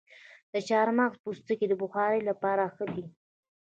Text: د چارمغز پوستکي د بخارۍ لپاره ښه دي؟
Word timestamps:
د 0.53 0.53
چارمغز 0.67 1.17
پوستکي 1.23 1.65
د 1.69 1.73
بخارۍ 1.81 2.21
لپاره 2.29 2.63
ښه 2.75 2.85
دي؟ 2.93 3.05